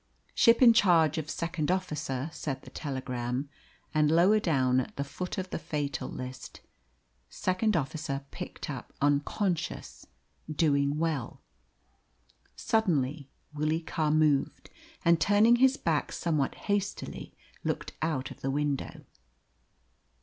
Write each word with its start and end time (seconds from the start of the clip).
"Ship 0.33 0.63
in 0.63 0.73
charge 0.73 1.19
of 1.19 1.29
second 1.29 1.69
officer," 1.69 2.31
said 2.33 2.63
the 2.63 2.71
telegram. 2.71 3.47
And 3.93 4.09
lower 4.09 4.39
down, 4.39 4.79
at 4.79 4.95
the 4.95 5.03
foot 5.03 5.37
of 5.37 5.51
the 5.51 5.59
fatal 5.59 6.09
list: 6.09 6.61
"Second 7.29 7.77
officer 7.77 8.25
picked 8.31 8.67
up 8.67 8.93
unconscious. 8.99 10.07
Doing 10.51 10.97
well." 10.97 11.43
Suddenly 12.55 13.29
Willie 13.53 13.79
Carr 13.83 14.09
moved, 14.09 14.71
and, 15.05 15.21
turning 15.21 15.57
his 15.57 15.77
back 15.77 16.11
somewhat 16.11 16.55
hastily, 16.65 17.35
looked 17.63 17.91
out 18.01 18.31
of 18.31 18.41
the 18.41 18.49
window. 18.49 19.05